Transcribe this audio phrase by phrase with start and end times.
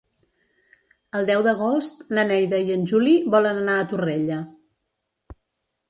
[1.19, 4.41] El deu d'agost na Neida i en Juli volen anar a Torrella.